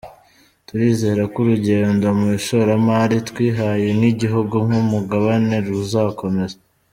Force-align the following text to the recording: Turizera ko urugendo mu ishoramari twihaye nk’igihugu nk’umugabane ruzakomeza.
Turizera 0.67 1.21
ko 1.31 1.37
urugendo 1.43 2.05
mu 2.19 2.27
ishoramari 2.39 3.15
twihaye 3.29 3.87
nk’igihugu 3.97 4.55
nk’umugabane 4.65 5.55
ruzakomeza. 5.65 6.57